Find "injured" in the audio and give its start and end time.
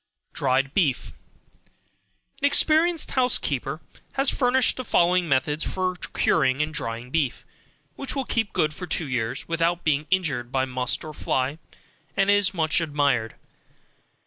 10.09-10.51